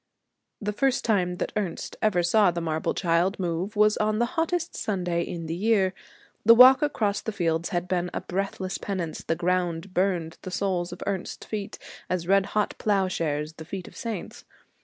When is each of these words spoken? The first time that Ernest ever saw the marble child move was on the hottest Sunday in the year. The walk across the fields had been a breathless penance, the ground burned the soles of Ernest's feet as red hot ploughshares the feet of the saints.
The 0.59 0.73
first 0.73 1.05
time 1.05 1.35
that 1.37 1.51
Ernest 1.55 1.95
ever 2.01 2.23
saw 2.23 2.49
the 2.49 2.59
marble 2.59 2.95
child 2.95 3.37
move 3.39 3.75
was 3.75 3.97
on 3.97 4.17
the 4.17 4.25
hottest 4.33 4.75
Sunday 4.75 5.21
in 5.21 5.45
the 5.45 5.53
year. 5.53 5.93
The 6.43 6.55
walk 6.55 6.81
across 6.81 7.21
the 7.21 7.31
fields 7.31 7.69
had 7.69 7.87
been 7.87 8.09
a 8.11 8.21
breathless 8.21 8.79
penance, 8.79 9.21
the 9.23 9.35
ground 9.35 9.93
burned 9.93 10.39
the 10.41 10.49
soles 10.49 10.91
of 10.91 11.03
Ernest's 11.05 11.45
feet 11.45 11.77
as 12.09 12.27
red 12.27 12.47
hot 12.57 12.73
ploughshares 12.79 13.53
the 13.53 13.65
feet 13.65 13.85
of 13.87 13.93
the 13.93 13.99
saints. 13.99 14.43